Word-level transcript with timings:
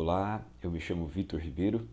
Olá, 0.00 0.46
eu 0.62 0.70
me 0.70 0.78
chamo 0.78 1.08
Vitor 1.08 1.40
Ribeiro 1.40 1.88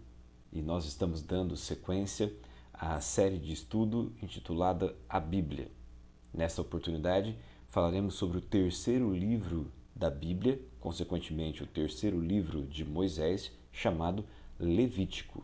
e 0.53 0.61
nós 0.61 0.85
estamos 0.85 1.23
dando 1.23 1.57
sequência 1.57 2.31
à 2.71 3.01
série 3.01 3.39
de 3.39 3.51
estudo 3.51 4.13
intitulada 4.21 4.95
A 5.09 5.19
Bíblia. 5.19 5.71
Nesta 6.31 6.61
oportunidade, 6.61 7.35
falaremos 7.67 8.13
sobre 8.13 8.37
o 8.37 8.41
terceiro 8.41 9.11
livro 9.11 9.71
da 9.95 10.07
Bíblia, 10.07 10.61
consequentemente, 10.79 11.63
o 11.63 11.65
terceiro 11.65 12.21
livro 12.21 12.61
de 12.67 12.85
Moisés, 12.85 13.51
chamado 13.71 14.23
Levítico. 14.59 15.43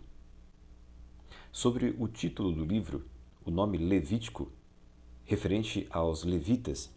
Sobre 1.51 1.95
o 1.97 2.07
título 2.07 2.51
do 2.51 2.63
livro, 2.63 3.03
o 3.43 3.49
nome 3.49 3.79
Levítico, 3.79 4.51
referente 5.25 5.87
aos 5.89 6.23
levitas, 6.23 6.93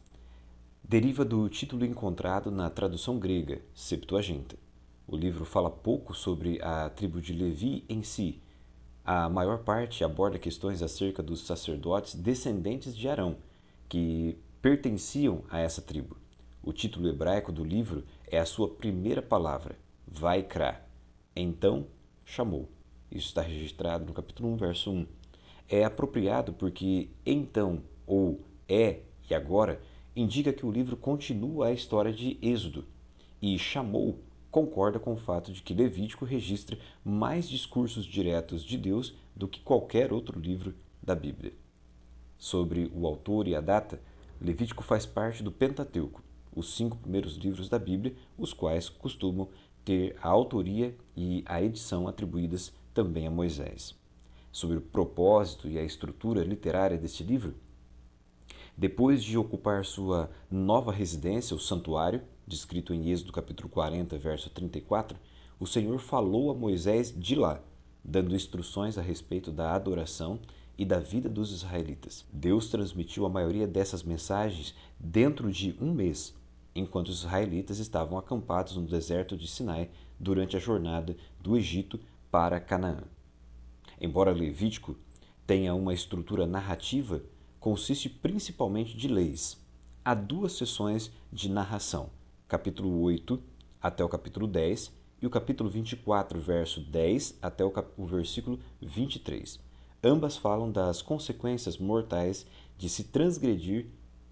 deriva 0.87 1.25
do 1.25 1.49
título 1.49 1.87
encontrado 1.87 2.51
na 2.51 2.69
tradução 2.69 3.19
grega, 3.19 3.63
Septuaginta. 3.75 4.63
O 5.07 5.17
livro 5.17 5.45
fala 5.45 5.71
pouco 5.71 6.15
sobre 6.15 6.59
a 6.63 6.89
tribo 6.89 7.21
de 7.21 7.35
Levi 7.35 7.85
em 7.91 8.03
si. 8.03 8.41
A 9.05 9.29
maior 9.29 9.59
parte 9.59 10.03
aborda 10.03 10.39
questões 10.39 10.83
acerca 10.83 11.23
dos 11.23 11.43
sacerdotes 11.47 12.15
descendentes 12.15 12.97
de 12.97 13.07
Arão, 13.07 13.37
que 13.87 14.39
pertenciam 14.63 15.45
a 15.51 15.61
essa 15.61 15.83
tribo. 15.83 16.17
O 16.63 16.73
título 16.73 17.07
hebraico 17.07 17.53
do 17.53 17.63
livro 17.63 18.03
é 18.27 18.39
a 18.39 18.47
sua 18.47 18.67
primeira 18.67 19.21
palavra, 19.21 19.77
Vaikra. 20.09 20.83
Então 21.37 21.87
chamou. 22.25 22.71
Isso 23.13 23.29
está 23.29 23.43
registrado 23.43 24.07
no 24.07 24.15
capítulo 24.15 24.49
1, 24.55 24.57
verso 24.57 24.91
1. 24.91 25.07
É 25.69 25.85
apropriado 25.85 26.55
porque 26.55 27.11
então 27.27 27.83
ou 28.07 28.41
é 28.67 29.01
e 29.29 29.35
agora 29.35 29.83
indica 30.17 30.51
que 30.51 30.65
o 30.65 30.73
livro 30.73 30.97
continua 30.97 31.67
a 31.67 31.73
história 31.73 32.13
de 32.13 32.39
Êxodo 32.41 32.87
e 33.43 33.59
chamou 33.59 34.19
concorda 34.55 35.01
com 35.01 35.15
o 35.15 35.17
fato 35.17 35.53
de 35.53 35.61
que 35.61 35.75
Levítico 35.75 36.25
registra 36.25 36.79
mais 37.05 37.49
discursos 37.49 38.07
diretos 38.07 38.63
de 38.63 38.79
Deus 38.79 39.13
do 39.35 39.49
que 39.49 39.61
qualquer 39.61 40.13
outro 40.13 40.39
livro 40.39 40.73
da 41.03 41.13
Bíblia. 41.13 41.53
Sobre 42.39 42.89
o 42.95 43.05
autor 43.05 43.49
e 43.49 43.57
a 43.57 43.61
data, 43.61 44.01
Levítico 44.41 44.85
faz 44.85 45.05
parte 45.05 45.43
do 45.43 45.51
Pentateuco, 45.51 46.23
os 46.55 46.77
cinco 46.77 46.97
primeiros 46.97 47.35
livros 47.37 47.69
da 47.69 47.81
Bíblia, 47.81 48.15
os 48.39 48.53
quais 48.53 48.89
costumam 48.89 49.49
ter 49.85 50.17
a 50.23 50.29
autoria 50.29 50.95
e 51.17 51.43
a 51.47 51.61
edição 51.61 52.07
atribuídas 52.07 52.73
também 52.95 53.27
a 53.27 53.33
Moisés. 53.33 53.93
Sobre 54.53 54.77
o 54.77 54.83
propósito 54.83 55.67
e 55.67 55.81
a 55.81 55.83
estrutura 55.83 56.45
literária 56.45 56.97
deste 56.97 57.25
livro, 57.25 57.57
depois 58.77 59.23
de 59.23 59.39
ocupar 59.39 59.85
sua 59.85 60.31
nova 60.51 60.91
residência, 60.91 61.55
o 61.55 61.61
santuário, 61.61 62.23
descrito 62.47 62.93
em 62.93 63.11
Êxodo 63.11 63.33
capítulo 63.33 63.69
40, 63.69 64.19
verso 64.19 64.51
34, 64.51 65.17
o 65.61 65.67
Senhor 65.67 65.99
falou 66.01 66.51
a 66.51 66.55
Moisés 66.55 67.15
de 67.17 67.37
lá, 67.37 67.63
dando 68.03 68.35
instruções 68.35 68.99
a 68.99 69.03
respeito 69.03 69.53
da 69.53 69.73
adoração 69.75 70.41
e 70.77 70.85
da 70.85 70.99
vida 70.99 71.29
dos 71.29 71.53
israelitas. 71.53 72.27
Deus 72.33 72.69
transmitiu 72.69 73.25
a 73.25 73.31
maioria 73.31 73.67
dessas 73.67 74.03
mensagens 74.03 74.75
dentro 74.99 75.53
de 75.53 75.77
um 75.81 75.93
mês, 75.93 76.35
enquanto 76.75 77.09
os 77.09 77.21
israelitas 77.21 77.79
estavam 77.79 78.19
acampados 78.19 78.77
no 78.77 78.87
deserto 78.87 79.37
de 79.37 79.47
Sinai 79.47 79.89
durante 80.19 80.57
a 80.57 80.61
jornada 80.61 81.17
do 81.41 81.57
Egito 81.57 82.01
para 82.29 82.59
Canaã. 82.59 83.05
Embora 84.01 84.33
Levítico 84.33 84.97
tenha 85.47 85.75
uma 85.75 85.95
estrutura 85.95 86.45
narrativa, 86.45 87.23
consiste 87.65 88.11
principalmente 88.11 88.95
de 88.95 89.09
leis. 89.09 89.59
Há 90.05 90.13
duas 90.13 90.53
sessões 90.53 91.11
de 91.33 91.49
narração, 91.49 92.11
capítulo 92.47 93.01
8 93.01 93.43
até 93.81 94.05
o 94.05 94.09
capítulo 94.11 94.47
10 94.47 94.93
e 95.23 95.27
o 95.27 95.31
capítulo 95.31 95.71
24, 95.71 96.39
verso 96.39 96.83
10 96.83 97.39
até 97.41 97.65
o, 97.65 97.73
o 97.97 98.05
versículo 98.05 98.61
23. 98.83 99.59
Ambas 100.03 100.37
falam 100.37 100.71
das 100.71 101.01
consequências 101.01 101.79
mortais 101.79 102.45
de 102.77 102.87
se 102.87 103.05
transgredir 103.05 103.87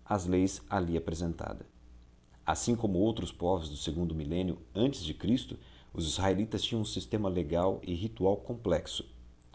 as 0.04 0.26
leis 0.26 0.60
ali 0.68 0.98
apresentadas. 0.98 1.66
Assim 2.44 2.76
como 2.76 2.98
outros 2.98 3.32
povos 3.32 3.70
do 3.70 3.76
segundo 3.76 4.14
milênio 4.14 4.58
antes 4.74 5.02
de 5.02 5.14
Cristo, 5.14 5.56
os 5.94 6.06
israelitas 6.06 6.62
tinham 6.62 6.82
um 6.82 6.84
sistema 6.84 7.30
legal 7.30 7.80
e 7.82 7.94
ritual 7.94 8.36
complexo 8.36 9.10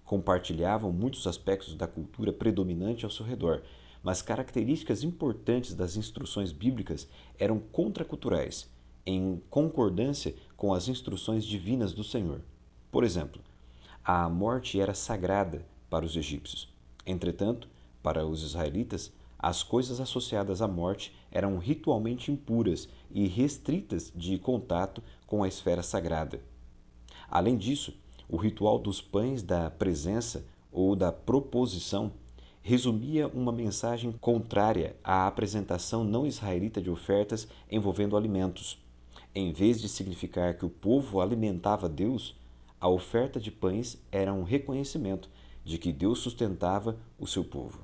compartilhavam 0.08 0.92
muitos 0.92 1.28
aspectos 1.28 1.76
da 1.76 1.86
cultura 1.86 2.32
predominante 2.32 3.04
ao 3.04 3.12
seu 3.12 3.26
redor, 3.26 3.62
mas 4.02 4.22
características 4.22 5.04
importantes 5.04 5.76
das 5.76 5.98
instruções 5.98 6.54
bíblicas 6.54 7.10
eram 7.38 7.60
contraculturais, 7.60 8.72
em 9.06 9.44
concordância 9.50 10.34
com 10.56 10.74
as 10.74 10.88
instruções 10.88 11.46
divinas 11.46 11.92
do 11.92 12.06
Senhor. 12.06 12.42
Por 12.90 13.04
exemplo, 13.04 13.42
a 14.02 14.30
morte 14.30 14.80
era 14.80 14.94
sagrada 14.94 15.66
para 15.90 16.06
os 16.06 16.16
egípcios. 16.16 16.74
Entretanto, 17.06 17.68
para 18.02 18.26
os 18.26 18.44
israelitas, 18.44 19.12
as 19.38 19.62
coisas 19.62 20.00
associadas 20.00 20.62
à 20.62 20.70
morte 20.70 21.14
eram 21.30 21.58
ritualmente 21.58 22.32
impuras 22.32 22.88
e 23.12 23.28
restritas 23.28 24.10
de 24.16 24.40
contato 24.40 25.04
com 25.26 25.44
a 25.44 25.50
esfera 25.50 25.84
sagrada. 25.84 26.42
Além 27.30 27.58
disso, 27.58 27.94
o 28.30 28.36
ritual 28.36 28.78
dos 28.78 29.02
pães 29.02 29.42
da 29.42 29.70
presença 29.70 30.46
ou 30.72 30.96
da 30.96 31.12
proposição 31.12 32.12
resumia 32.62 33.28
uma 33.30 33.52
mensagem 33.52 34.12
contrária 34.12 34.96
à 35.04 35.26
apresentação 35.26 36.04
não 36.04 36.28
israelita 36.28 36.82
de 36.82 36.90
ofertas 36.90 37.48
envolvendo 37.72 38.18
alimentos. 38.18 38.78
Em 39.34 39.54
vez 39.54 39.80
de 39.80 39.88
significar 39.88 40.56
que 40.56 40.66
o 40.66 40.70
povo 40.70 41.22
alimentava 41.22 41.88
Deus, 41.88 42.36
a 42.80 42.90
oferta 42.90 43.40
de 43.40 43.50
pães 43.50 43.98
era 44.12 44.34
um 44.34 44.44
reconhecimento 44.44 45.30
de 45.64 45.78
que 45.78 45.94
Deus 45.94 46.20
sustentava 46.20 46.98
o 47.18 47.26
seu 47.26 47.46
povo. 47.46 47.80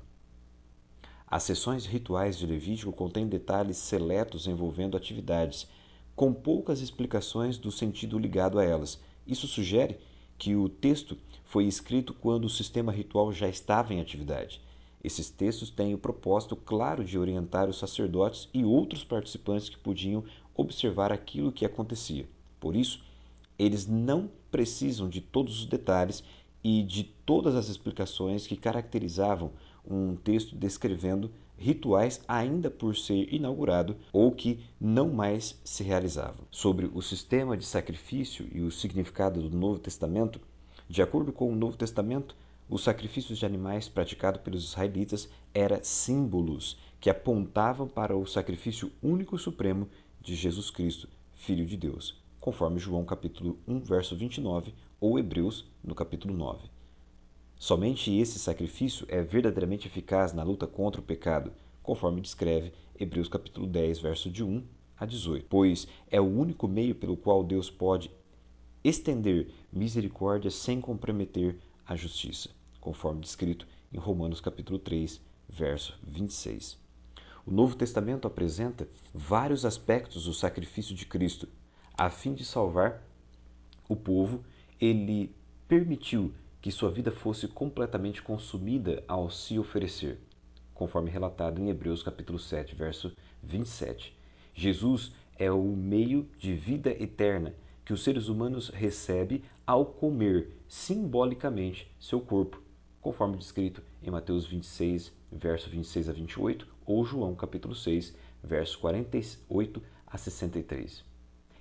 As 1.26 1.42
sessões 1.42 1.86
rituais 1.86 2.38
de 2.38 2.46
Levítico 2.46 2.92
contêm 2.92 3.26
detalhes 3.26 3.78
seletos 3.78 4.46
envolvendo 4.46 4.96
atividades, 4.96 5.66
com 6.14 6.32
poucas 6.32 6.80
explicações 6.80 7.56
do 7.56 7.72
sentido 7.72 8.18
ligado 8.18 8.58
a 8.58 8.64
elas. 8.64 9.00
Isso 9.26 9.48
sugere 9.48 9.98
que 10.38 10.54
o 10.54 10.68
texto 10.68 11.16
foi 11.44 11.64
escrito 11.64 12.12
quando 12.14 12.44
o 12.44 12.50
sistema 12.50 12.92
ritual 12.92 13.32
já 13.32 13.48
estava 13.48 13.94
em 13.94 14.00
atividade. 14.00 14.60
Esses 15.02 15.28
textos 15.28 15.70
têm 15.70 15.94
o 15.94 15.98
propósito 15.98 16.56
claro 16.56 17.04
de 17.04 17.18
orientar 17.18 17.68
os 17.68 17.78
sacerdotes 17.78 18.48
e 18.54 18.64
outros 18.64 19.04
participantes 19.04 19.68
que 19.68 19.78
podiam 19.78 20.24
observar 20.54 21.12
aquilo 21.12 21.52
que 21.52 21.64
acontecia. 21.64 22.26
Por 22.58 22.74
isso, 22.74 23.02
eles 23.58 23.86
não 23.86 24.30
precisam 24.50 25.08
de 25.08 25.20
todos 25.20 25.60
os 25.60 25.66
detalhes 25.66 26.24
e 26.62 26.82
de 26.82 27.04
todas 27.04 27.54
as 27.54 27.68
explicações 27.68 28.46
que 28.46 28.56
caracterizavam 28.56 29.52
um 29.86 30.16
texto 30.16 30.56
descrevendo 30.56 31.30
rituais 31.56 32.20
ainda 32.26 32.70
por 32.70 32.96
ser 32.96 33.32
inaugurado 33.32 33.96
ou 34.12 34.32
que 34.32 34.60
não 34.80 35.08
mais 35.08 35.60
se 35.64 35.82
realizavam. 35.82 36.44
Sobre 36.50 36.90
o 36.92 37.00
sistema 37.00 37.56
de 37.56 37.64
sacrifício 37.64 38.48
e 38.52 38.60
o 38.60 38.70
significado 38.70 39.40
do 39.42 39.56
Novo 39.56 39.78
Testamento, 39.78 40.40
de 40.88 41.02
acordo 41.02 41.32
com 41.32 41.50
o 41.50 41.56
Novo 41.56 41.76
Testamento, 41.76 42.36
os 42.68 42.82
sacrifícios 42.82 43.38
de 43.38 43.46
animais 43.46 43.88
praticados 43.88 44.40
pelos 44.40 44.64
israelitas 44.64 45.28
eram 45.52 45.78
símbolos 45.82 46.78
que 47.00 47.10
apontavam 47.10 47.86
para 47.86 48.16
o 48.16 48.26
sacrifício 48.26 48.90
único 49.02 49.38
supremo 49.38 49.88
de 50.20 50.34
Jesus 50.34 50.70
Cristo, 50.70 51.08
Filho 51.34 51.66
de 51.66 51.76
Deus, 51.76 52.22
conforme 52.40 52.78
João 52.78 53.04
capítulo 53.04 53.58
1, 53.68 53.80
verso 53.80 54.16
29 54.16 54.72
ou 54.98 55.18
Hebreus 55.18 55.70
no 55.82 55.94
capítulo 55.94 56.34
9. 56.34 56.73
Somente 57.56 58.14
esse 58.14 58.38
sacrifício 58.38 59.06
é 59.08 59.22
verdadeiramente 59.22 59.86
eficaz 59.86 60.32
na 60.32 60.42
luta 60.42 60.66
contra 60.66 61.00
o 61.00 61.04
pecado, 61.04 61.52
conforme 61.82 62.20
descreve 62.20 62.72
Hebreus 62.98 63.28
capítulo 63.28 63.66
10, 63.66 64.00
verso 64.00 64.30
de 64.30 64.44
1 64.44 64.62
a 64.96 65.06
18, 65.06 65.46
pois 65.48 65.88
é 66.10 66.20
o 66.20 66.24
único 66.24 66.68
meio 66.68 66.94
pelo 66.94 67.16
qual 67.16 67.42
Deus 67.42 67.70
pode 67.70 68.10
estender 68.82 69.48
misericórdia 69.72 70.50
sem 70.50 70.80
comprometer 70.80 71.58
a 71.86 71.96
justiça, 71.96 72.50
conforme 72.80 73.20
descrito 73.20 73.66
em 73.92 73.98
Romanos 73.98 74.40
capítulo 74.40 74.78
3, 74.78 75.20
verso 75.48 75.98
26. 76.02 76.78
O 77.46 77.50
Novo 77.50 77.76
Testamento 77.76 78.26
apresenta 78.26 78.88
vários 79.12 79.64
aspectos 79.64 80.24
do 80.24 80.34
sacrifício 80.34 80.94
de 80.94 81.06
Cristo. 81.06 81.48
A 81.96 82.10
fim 82.10 82.34
de 82.34 82.44
salvar 82.44 83.02
o 83.88 83.94
povo, 83.94 84.44
ele 84.80 85.34
permitiu 85.68 86.32
que 86.64 86.72
sua 86.72 86.90
vida 86.90 87.10
fosse 87.10 87.46
completamente 87.46 88.22
consumida 88.22 89.04
ao 89.06 89.28
se 89.28 89.58
oferecer, 89.58 90.18
conforme 90.72 91.10
relatado 91.10 91.60
em 91.60 91.68
Hebreus 91.68 92.02
capítulo 92.02 92.38
7, 92.38 92.74
verso 92.74 93.12
27. 93.42 94.16
Jesus 94.54 95.12
é 95.38 95.52
o 95.52 95.62
meio 95.62 96.26
de 96.38 96.54
vida 96.54 96.88
eterna 96.88 97.54
que 97.84 97.92
os 97.92 98.02
seres 98.02 98.28
humanos 98.28 98.70
recebem 98.70 99.42
ao 99.66 99.84
comer 99.84 100.56
simbolicamente 100.66 101.86
seu 102.00 102.18
corpo, 102.18 102.62
conforme 102.98 103.36
descrito 103.36 103.82
em 104.02 104.10
Mateus 104.10 104.46
26, 104.46 105.12
verso 105.30 105.68
26 105.68 106.08
a 106.08 106.12
28, 106.14 106.66
ou 106.86 107.04
João 107.04 107.34
capítulo 107.34 107.74
6, 107.74 108.16
verso 108.42 108.78
48 108.78 109.82
a 110.06 110.16
63. 110.16 111.04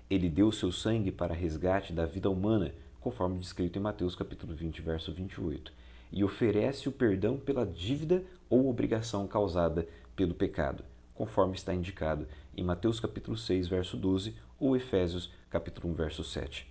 Ele 0.09 0.29
deu 0.29 0.49
seu 0.49 0.71
sangue 0.71 1.11
para 1.11 1.33
resgate 1.33 1.91
da 1.91 2.05
vida 2.05 2.29
humana, 2.29 2.73
conforme 3.03 3.37
descrito 3.37 3.77
em 3.77 3.81
Mateus 3.81 4.15
capítulo 4.15 4.55
20, 4.55 4.81
verso 4.81 5.11
28, 5.11 5.73
e 6.09 6.23
oferece 6.23 6.87
o 6.87 6.91
perdão 6.91 7.37
pela 7.37 7.65
dívida 7.65 8.23
ou 8.49 8.69
obrigação 8.69 9.27
causada 9.27 9.85
pelo 10.15 10.33
pecado, 10.33 10.85
conforme 11.13 11.53
está 11.53 11.73
indicado 11.73 12.25
em 12.55 12.63
Mateus 12.63 13.01
capítulo 13.01 13.35
6, 13.35 13.67
verso 13.67 13.97
12 13.97 14.33
ou 14.57 14.77
Efésios 14.77 15.29
capítulo 15.49 15.91
1, 15.91 15.95
verso 15.95 16.23
7. 16.23 16.65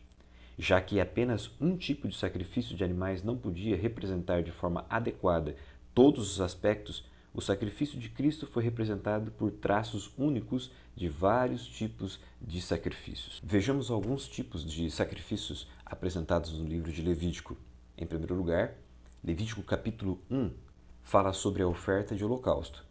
Já 0.59 0.81
que 0.81 1.01
apenas 1.01 1.51
um 1.61 1.77
tipo 1.77 2.09
de 2.09 2.17
sacrifício 2.17 2.75
de 2.75 2.83
animais 2.83 3.23
não 3.23 3.37
podia 3.37 3.77
representar 3.77 4.43
de 4.43 4.53
forma 4.53 4.87
adequada 4.89 5.55
todos 5.95 6.33
os 6.33 6.41
aspectos, 6.41 7.05
o 7.35 7.41
sacrifício 7.41 7.99
de 7.99 8.09
Cristo 8.09 8.47
foi 8.47 8.63
representado 8.63 9.31
por 9.33 9.51
traços 9.51 10.13
únicos 10.19 10.71
de 10.95 11.09
vários 11.09 11.67
tipos 11.67 12.21
de 12.41 12.61
sacrifícios. 12.61 13.41
Vejamos 13.43 13.91
alguns 13.91 14.29
tipos 14.29 14.65
de 14.65 14.91
sacrifícios 14.91 15.67
apresentados 15.93 16.59
no 16.59 16.65
livro 16.65 16.91
de 16.91 17.03
Levítico. 17.03 17.55
Em 17.99 18.07
primeiro 18.07 18.35
lugar, 18.35 18.75
Levítico 19.23 19.63
capítulo 19.63 20.19
1 20.31 20.51
fala 21.03 21.35
sobre 21.35 21.63
a 21.63 21.69
oferta 21.69 22.17
de 22.17 22.25
holocausto. 22.25 22.83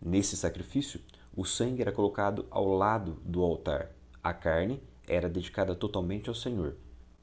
Nesse 0.00 0.34
sacrifício, 0.34 0.98
o 1.36 1.44
sangue 1.44 1.82
era 1.82 1.92
colocado 1.92 2.46
ao 2.50 2.66
lado 2.66 3.18
do 3.22 3.42
altar. 3.42 3.90
A 4.22 4.32
carne 4.32 4.82
era 5.06 5.28
dedicada 5.28 5.74
totalmente 5.74 6.30
ao 6.30 6.34
Senhor. 6.34 6.74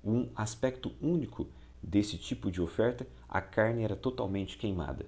Um 0.04 0.30
aspecto 0.36 0.92
único 1.02 1.48
desse 1.82 2.16
tipo 2.16 2.52
de 2.52 2.62
oferta, 2.62 3.08
a 3.28 3.42
carne 3.42 3.84
era 3.84 3.96
totalmente 3.96 4.60
queimada. 4.60 5.08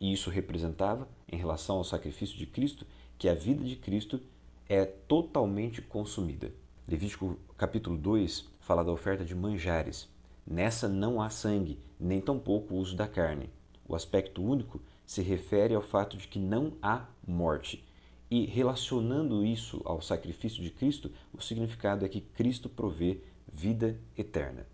E 0.00 0.14
isso 0.14 0.30
representava, 0.30 1.06
em 1.30 1.36
relação 1.36 1.76
ao 1.76 1.84
sacrifício 1.84 2.38
de 2.38 2.46
Cristo, 2.46 2.86
que 3.18 3.28
a 3.28 3.34
vida 3.34 3.62
de 3.62 3.76
Cristo 3.76 4.18
é 4.66 4.86
totalmente 4.86 5.82
consumida. 5.82 6.50
Levítico 6.88 7.36
capítulo 7.58 7.98
2 7.98 8.48
fala 8.60 8.84
da 8.84 8.92
oferta 8.92 9.24
de 9.24 9.34
manjares. 9.34 10.08
Nessa 10.46 10.88
não 10.88 11.20
há 11.20 11.28
sangue, 11.28 11.80
nem 11.98 12.20
tampouco 12.20 12.74
o 12.74 12.76
uso 12.76 12.94
da 12.94 13.08
carne. 13.08 13.50
O 13.88 13.96
aspecto 13.96 14.40
único 14.40 14.80
se 15.04 15.20
refere 15.20 15.74
ao 15.74 15.82
fato 15.82 16.16
de 16.16 16.28
que 16.28 16.38
não 16.38 16.74
há 16.80 17.04
morte. 17.26 17.84
E 18.30 18.46
relacionando 18.46 19.44
isso 19.44 19.82
ao 19.84 20.00
sacrifício 20.00 20.62
de 20.62 20.70
Cristo, 20.70 21.10
o 21.32 21.42
significado 21.42 22.04
é 22.04 22.08
que 22.08 22.20
Cristo 22.20 22.68
provê 22.68 23.20
vida 23.52 23.98
eterna. 24.16 24.64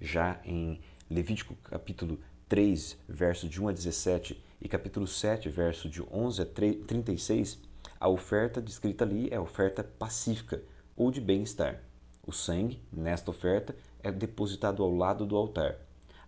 Já 0.00 0.40
em 0.46 0.80
Levítico 1.10 1.54
capítulo 1.64 2.18
3, 2.48 2.96
verso 3.06 3.46
de 3.46 3.60
1 3.60 3.68
a 3.68 3.72
17 3.72 4.42
e 4.58 4.68
capítulo 4.70 5.06
7, 5.06 5.50
verso 5.50 5.86
de 5.86 6.02
11 6.02 6.40
a 6.40 6.46
36, 6.46 7.58
a 8.00 8.08
oferta 8.08 8.58
descrita 8.58 9.04
ali 9.04 9.28
é 9.30 9.36
a 9.36 9.42
oferta 9.42 9.84
pacífica 9.84 10.62
ou 10.96 11.10
de 11.10 11.20
bem-estar. 11.20 11.82
O 12.26 12.32
sangue, 12.32 12.80
nesta 12.92 13.30
oferta, 13.30 13.74
é 14.02 14.12
depositado 14.12 14.82
ao 14.82 14.94
lado 14.94 15.26
do 15.26 15.36
altar. 15.36 15.76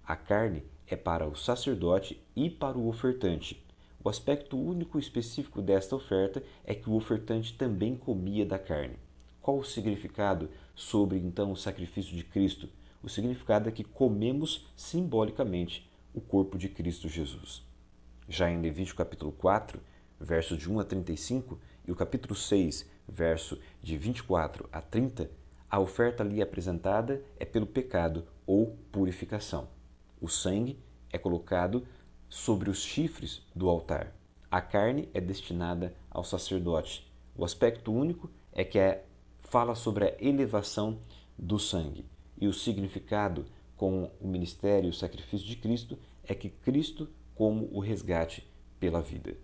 A 0.06 0.16
carne 0.16 0.64
é 0.86 0.96
para 0.96 1.26
o 1.26 1.36
sacerdote 1.36 2.20
e 2.34 2.50
para 2.50 2.76
o 2.76 2.88
ofertante. 2.88 3.64
O 4.02 4.08
aspecto 4.08 4.58
único 4.58 4.98
específico 4.98 5.62
desta 5.62 5.96
oferta 5.96 6.42
é 6.64 6.74
que 6.74 6.90
o 6.90 6.94
ofertante 6.94 7.54
também 7.54 7.96
comia 7.96 8.44
da 8.44 8.58
carne. 8.58 8.98
Qual 9.40 9.58
o 9.58 9.64
significado 9.64 10.50
sobre 10.74 11.18
então 11.18 11.52
o 11.52 11.56
sacrifício 11.56 12.14
de 12.14 12.24
Cristo? 12.24 12.68
O 13.02 13.08
significado 13.08 13.68
é 13.68 13.72
que 13.72 13.84
comemos 13.84 14.66
simbolicamente 14.76 15.88
o 16.12 16.20
corpo 16.20 16.58
de 16.58 16.68
Cristo 16.68 17.08
Jesus. 17.08 17.62
Já 18.28 18.50
em 18.50 18.60
Levítico 18.60 18.98
capítulo 18.98 19.32
4, 19.32 19.80
verso 20.20 20.56
de 20.56 20.70
1 20.70 20.80
a 20.80 20.84
35, 20.84 21.58
e 21.86 21.92
o 21.92 21.96
capítulo 21.96 22.34
6, 22.34 22.88
verso 23.08 23.58
de 23.82 23.96
24 23.96 24.68
a 24.72 24.80
30, 24.80 25.30
a 25.70 25.80
oferta 25.80 26.22
ali 26.22 26.40
apresentada 26.40 27.22
é 27.38 27.44
pelo 27.44 27.66
pecado 27.66 28.26
ou 28.46 28.76
purificação. 28.92 29.68
O 30.20 30.28
sangue 30.28 30.78
é 31.12 31.18
colocado 31.18 31.86
sobre 32.28 32.70
os 32.70 32.82
chifres 32.82 33.42
do 33.54 33.68
altar. 33.68 34.12
A 34.50 34.60
carne 34.60 35.08
é 35.12 35.20
destinada 35.20 35.94
ao 36.10 36.22
sacerdote. 36.22 37.10
O 37.36 37.44
aspecto 37.44 37.92
único 37.92 38.30
é 38.52 38.64
que 38.64 38.78
é, 38.78 39.04
fala 39.40 39.74
sobre 39.74 40.04
a 40.04 40.16
elevação 40.20 40.98
do 41.36 41.58
sangue. 41.58 42.04
E 42.40 42.46
o 42.46 42.52
significado 42.52 43.44
com 43.76 44.10
o 44.20 44.28
ministério 44.28 44.86
e 44.86 44.90
o 44.90 44.94
sacrifício 44.94 45.46
de 45.46 45.56
Cristo 45.56 45.98
é 46.22 46.34
que 46.34 46.48
Cristo 46.48 47.08
como 47.34 47.68
o 47.72 47.80
resgate 47.80 48.48
pela 48.78 49.00
vida. 49.00 49.36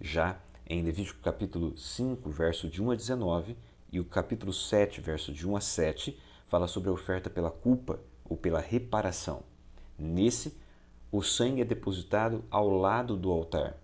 Já 0.00 0.40
em 0.66 0.82
Levítico 0.82 1.20
capítulo 1.20 1.76
5, 1.76 2.30
verso 2.30 2.68
de 2.68 2.82
1 2.82 2.90
a 2.92 2.94
19, 2.94 3.56
e 3.92 4.00
o 4.00 4.04
capítulo 4.04 4.52
7, 4.52 5.00
verso 5.00 5.32
de 5.32 5.46
1 5.46 5.56
a 5.56 5.60
7, 5.60 6.18
fala 6.48 6.66
sobre 6.66 6.88
a 6.88 6.92
oferta 6.92 7.28
pela 7.28 7.50
culpa 7.50 8.00
ou 8.24 8.36
pela 8.36 8.60
reparação. 8.60 9.42
Nesse, 9.98 10.56
o 11.12 11.22
sangue 11.22 11.60
é 11.60 11.64
depositado 11.64 12.44
ao 12.50 12.68
lado 12.68 13.14
do 13.16 13.30
altar. 13.30 13.76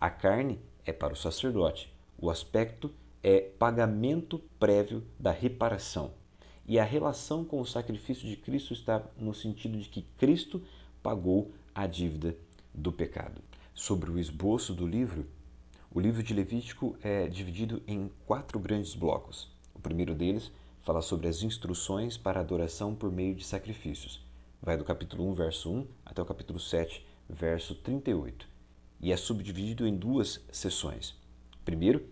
A 0.00 0.08
carne 0.08 0.58
é 0.86 0.92
para 0.92 1.12
o 1.12 1.16
sacerdote. 1.16 1.92
O 2.18 2.30
aspecto 2.30 2.90
é 3.22 3.40
pagamento 3.40 4.38
prévio 4.58 5.04
da 5.20 5.30
reparação. 5.30 6.12
E 6.66 6.78
a 6.78 6.84
relação 6.84 7.44
com 7.44 7.60
o 7.60 7.66
sacrifício 7.66 8.26
de 8.26 8.36
Cristo 8.36 8.72
está 8.72 9.04
no 9.18 9.34
sentido 9.34 9.78
de 9.78 9.88
que 9.88 10.02
Cristo 10.16 10.62
pagou 11.02 11.52
a 11.74 11.86
dívida 11.86 12.36
do 12.74 12.90
pecado. 12.90 13.40
Sobre 13.74 14.10
o 14.10 14.18
esboço 14.18 14.74
do 14.74 14.86
livro, 14.86 15.26
o 15.96 16.00
livro 16.00 16.22
de 16.22 16.34
Levítico 16.34 16.94
é 17.02 17.26
dividido 17.26 17.82
em 17.86 18.12
quatro 18.26 18.58
grandes 18.60 18.94
blocos. 18.94 19.50
O 19.74 19.78
primeiro 19.78 20.14
deles 20.14 20.52
fala 20.82 21.00
sobre 21.00 21.26
as 21.26 21.42
instruções 21.42 22.18
para 22.18 22.38
adoração 22.38 22.94
por 22.94 23.10
meio 23.10 23.34
de 23.34 23.42
sacrifícios. 23.42 24.22
Vai 24.60 24.76
do 24.76 24.84
capítulo 24.84 25.26
1, 25.30 25.34
verso 25.34 25.72
1 25.72 25.86
até 26.04 26.20
o 26.20 26.26
capítulo 26.26 26.60
7, 26.60 27.02
verso 27.30 27.74
38. 27.76 28.46
E 29.00 29.10
é 29.10 29.16
subdividido 29.16 29.86
em 29.86 29.96
duas 29.96 30.44
sessões. 30.52 31.16
Primeiro, 31.64 32.06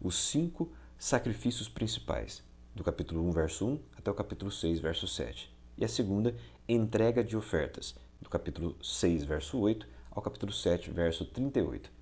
os 0.00 0.16
cinco 0.16 0.72
sacrifícios 0.98 1.68
principais, 1.68 2.42
do 2.74 2.82
capítulo 2.82 3.22
1, 3.28 3.32
verso 3.32 3.66
1 3.66 3.80
até 3.98 4.10
o 4.10 4.14
capítulo 4.14 4.50
6, 4.50 4.80
verso 4.80 5.06
7. 5.06 5.54
E 5.76 5.84
a 5.84 5.88
segunda, 5.88 6.34
entrega 6.66 7.22
de 7.22 7.36
ofertas, 7.36 7.94
do 8.18 8.30
capítulo 8.30 8.78
6, 8.82 9.24
verso 9.24 9.58
8 9.58 9.86
ao 10.10 10.22
capítulo 10.22 10.54
7, 10.54 10.90
verso 10.90 11.26
38. 11.26 11.95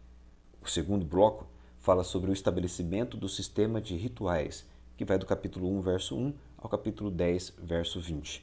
O 0.64 0.68
segundo 0.70 1.04
bloco 1.04 1.46
fala 1.78 2.02
sobre 2.02 2.30
o 2.30 2.32
estabelecimento 2.32 3.18
do 3.18 3.28
sistema 3.28 3.82
de 3.82 3.94
rituais, 3.96 4.64
que 4.96 5.04
vai 5.04 5.18
do 5.18 5.26
capítulo 5.26 5.70
1, 5.76 5.82
verso 5.82 6.16
1 6.16 6.32
ao 6.56 6.70
capítulo 6.70 7.10
10, 7.10 7.52
verso 7.58 8.00
20. 8.00 8.42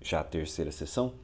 Já 0.00 0.18
a 0.18 0.24
terceira 0.24 0.72
sessão, 0.72 1.14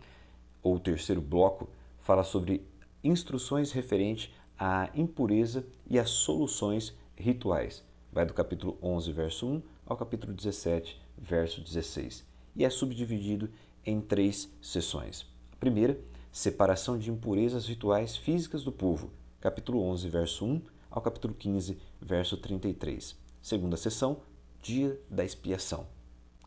ou 0.63 0.79
terceiro 0.79 1.21
bloco, 1.21 1.69
fala 1.99 2.23
sobre 2.23 2.65
instruções 3.03 3.73
referentes 3.73 4.33
à 4.57 4.89
impureza 4.95 5.67
e 5.91 5.99
às 5.99 6.11
soluções 6.11 6.95
rituais. 7.17 7.83
Vai 8.13 8.25
do 8.25 8.33
capítulo 8.33 8.79
11, 8.81 9.13
verso 9.13 9.49
1 9.49 9.63
ao 9.85 9.97
capítulo 9.97 10.33
17, 10.33 10.97
verso 11.19 11.61
16. 11.61 12.25
E 12.55 12.65
é 12.65 12.71
subdividido 12.71 13.51
em 13.85 14.01
três 14.01 14.49
sessões. 14.63 15.27
A 15.53 15.57
primeira, 15.57 15.99
separação 16.31 16.97
de 16.97 17.11
impurezas 17.11 17.67
rituais 17.67 18.17
físicas 18.17 18.63
do 18.63 18.71
povo, 18.71 19.11
capítulo 19.41 19.83
11, 19.83 20.09
verso 20.09 20.45
1 20.45 20.63
ao 20.91 21.03
capítulo 21.03 21.35
15, 21.35 21.79
verso 22.01 22.37
33. 22.37 23.17
Segunda 23.43 23.77
sessão, 23.77 24.23
dia 24.63 25.01
da 25.11 25.25
expiação, 25.25 25.87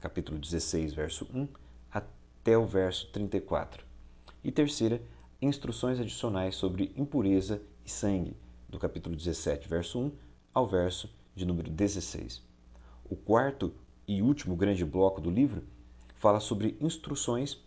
capítulo 0.02 0.40
16, 0.40 0.94
verso 0.94 1.28
1 1.34 1.48
até 1.92 2.58
o 2.58 2.66
verso 2.66 3.10
34. 3.12 3.86
E 4.44 4.52
terceira, 4.52 5.02
instruções 5.42 6.00
adicionais 6.00 6.56
sobre 6.56 6.92
impureza 6.98 7.62
e 7.86 7.90
sangue, 7.90 8.36
do 8.68 8.80
capítulo 8.80 9.16
17, 9.16 9.68
verso 9.68 10.00
1 10.00 10.12
ao 10.54 10.68
verso 10.68 11.10
de 11.36 11.46
número 11.46 11.70
16. 11.70 12.42
O 13.10 13.16
quarto 13.16 13.74
e 14.08 14.22
último 14.22 14.56
grande 14.56 14.84
bloco 14.84 15.22
do 15.22 15.30
livro 15.30 15.64
fala 16.16 16.40
sobre 16.40 16.78
instruções 16.82 17.58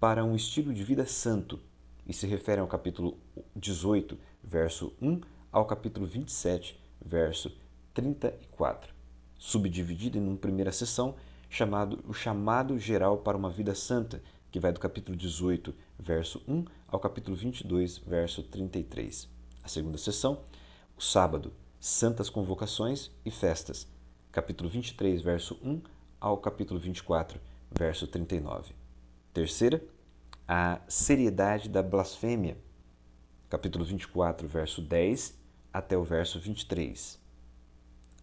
para 0.00 0.24
um 0.24 0.34
estilo 0.34 0.72
de 0.72 0.82
vida 0.82 1.04
santo 1.04 1.60
e 2.08 2.12
se 2.14 2.26
refere 2.26 2.60
ao 2.60 2.66
capítulo 2.66 3.18
18, 3.54 4.18
verso 4.42 4.92
1 5.00 5.20
ao 5.52 5.66
capítulo 5.66 6.06
27, 6.06 6.80
verso 7.04 7.52
34, 7.92 8.94
subdividido 9.38 10.16
em 10.16 10.26
uma 10.26 10.36
primeira 10.38 10.72
sessão 10.72 11.14
chamado 11.50 12.02
o 12.06 12.14
chamado 12.14 12.78
geral 12.78 13.18
para 13.18 13.36
uma 13.36 13.50
vida 13.50 13.74
santa, 13.74 14.22
que 14.50 14.58
vai 14.58 14.72
do 14.72 14.80
capítulo 14.80 15.16
18, 15.16 15.74
verso 15.98 16.42
1 16.48 16.64
ao 16.86 16.98
capítulo 16.98 17.36
22, 17.36 17.98
verso 17.98 18.42
33. 18.42 19.28
A 19.62 19.68
segunda 19.68 19.98
sessão, 19.98 20.40
o 20.96 21.02
sábado, 21.02 21.52
santas 21.78 22.30
convocações 22.30 23.10
e 23.24 23.30
festas, 23.30 23.86
capítulo 24.32 24.70
23, 24.70 25.20
verso 25.20 25.58
1 25.62 25.82
ao 26.20 26.38
capítulo 26.38 26.80
24, 26.80 27.38
verso 27.70 28.06
39. 28.06 28.74
Terceira, 29.32 29.82
a 30.50 30.80
seriedade 30.88 31.68
da 31.68 31.82
blasfêmia, 31.82 32.56
capítulo 33.50 33.84
24, 33.84 34.48
verso 34.48 34.80
10 34.80 35.38
até 35.70 35.94
o 35.94 36.02
verso 36.02 36.40
23. 36.40 37.20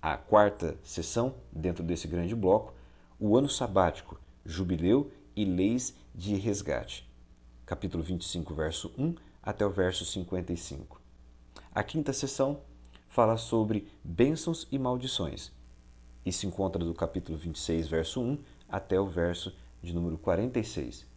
a 0.01 0.17
quarta 0.17 0.75
sessão 0.81 1.35
dentro 1.51 1.83
desse 1.83 2.07
grande 2.07 2.35
bloco, 2.35 2.73
o 3.19 3.37
ano 3.37 3.47
sabático, 3.47 4.19
jubileu 4.43 5.11
e 5.35 5.45
leis 5.45 5.95
de 6.15 6.33
resgate. 6.33 7.07
Capítulo 7.63 8.03
25, 8.03 8.55
verso 8.55 8.91
1 8.97 9.13
até 9.43 9.63
o 9.63 9.69
verso 9.69 10.03
55. 10.03 10.99
A 11.75 11.83
quinta 11.83 12.11
sessão 12.11 12.59
fala 13.07 13.37
sobre 13.37 13.87
bênçãos 14.03 14.67
e 14.71 14.79
maldições 14.79 15.51
e 16.25 16.31
se 16.31 16.47
encontra 16.47 16.83
do 16.83 16.95
capítulo 16.95 17.37
26, 17.37 17.87
verso 17.87 18.19
1 18.19 18.39
até 18.67 18.99
o 18.99 19.05
verso 19.05 19.55
de 19.83 19.93
número 19.93 20.17
46. 20.17 21.13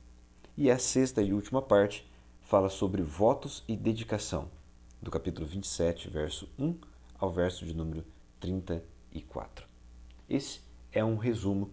E 0.61 0.73
a 0.73 0.77
sexta 0.77 1.23
e 1.23 1.33
última 1.33 1.63
parte 1.63 2.05
fala 2.43 2.69
sobre 2.69 3.01
votos 3.01 3.63
e 3.69 3.77
dedicação, 3.77 4.51
do 5.01 5.09
capítulo 5.09 5.47
27, 5.47 6.11
verso 6.11 6.49
1 6.59 6.75
ao 7.17 7.31
verso 7.31 7.65
de 7.65 7.73
número 7.73 8.05
34. 8.41 9.65
Esse 10.29 10.61
é 10.91 11.05
um 11.05 11.17
resumo 11.17 11.71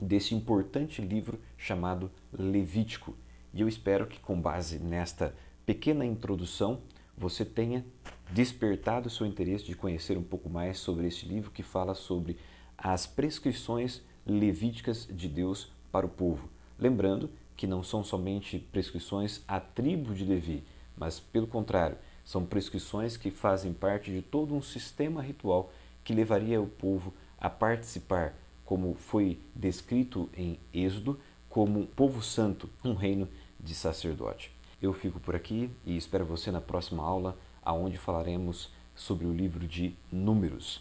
desse 0.00 0.32
importante 0.32 1.02
livro 1.02 1.40
chamado 1.56 2.08
Levítico. 2.32 3.16
E 3.52 3.62
eu 3.62 3.68
espero 3.68 4.06
que, 4.06 4.20
com 4.20 4.40
base 4.40 4.78
nesta 4.78 5.34
pequena 5.66 6.06
introdução, 6.06 6.80
você 7.16 7.44
tenha 7.44 7.84
despertado 8.30 9.08
o 9.08 9.10
seu 9.10 9.26
interesse 9.26 9.64
de 9.64 9.74
conhecer 9.74 10.16
um 10.16 10.22
pouco 10.22 10.48
mais 10.48 10.78
sobre 10.78 11.08
este 11.08 11.26
livro 11.26 11.50
que 11.50 11.64
fala 11.64 11.96
sobre 11.96 12.38
as 12.76 13.08
prescrições 13.08 14.00
levíticas 14.24 15.04
de 15.10 15.26
Deus 15.26 15.72
para 15.90 16.06
o 16.06 16.08
povo. 16.08 16.48
Lembrando 16.78 17.28
que 17.58 17.66
não 17.66 17.82
são 17.82 18.04
somente 18.04 18.56
prescrições 18.56 19.42
à 19.48 19.58
tribo 19.58 20.14
de 20.14 20.24
Levi, 20.24 20.62
mas, 20.96 21.18
pelo 21.18 21.48
contrário, 21.48 21.98
são 22.24 22.46
prescrições 22.46 23.16
que 23.16 23.32
fazem 23.32 23.72
parte 23.72 24.12
de 24.12 24.22
todo 24.22 24.54
um 24.54 24.62
sistema 24.62 25.20
ritual 25.20 25.72
que 26.04 26.14
levaria 26.14 26.62
o 26.62 26.68
povo 26.68 27.12
a 27.36 27.50
participar, 27.50 28.32
como 28.64 28.94
foi 28.94 29.40
descrito 29.56 30.30
em 30.36 30.56
Êxodo, 30.72 31.18
como 31.48 31.80
um 31.80 31.86
povo 31.86 32.22
santo, 32.22 32.70
um 32.84 32.94
reino 32.94 33.28
de 33.58 33.74
sacerdote. 33.74 34.52
Eu 34.80 34.92
fico 34.92 35.18
por 35.18 35.34
aqui 35.34 35.68
e 35.84 35.96
espero 35.96 36.24
você 36.24 36.52
na 36.52 36.60
próxima 36.60 37.02
aula, 37.02 37.36
aonde 37.60 37.98
falaremos 37.98 38.70
sobre 38.94 39.26
o 39.26 39.32
livro 39.32 39.66
de 39.66 39.96
Números. 40.12 40.80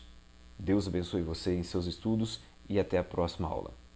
Deus 0.60 0.88
abençoe 0.88 1.24
você 1.24 1.56
em 1.56 1.64
seus 1.64 1.88
estudos 1.88 2.40
e 2.70 2.80
até 2.80 3.00
a 3.00 3.04
próxima 3.04 3.48
aula. 3.48 3.87